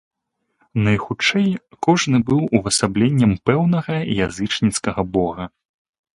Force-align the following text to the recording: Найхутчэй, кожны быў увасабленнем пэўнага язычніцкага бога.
Найхутчэй, 0.85 1.49
кожны 1.87 2.17
быў 2.31 2.39
увасабленнем 2.61 3.31
пэўнага 3.51 3.93
язычніцкага 4.31 5.01
бога. 5.21 5.45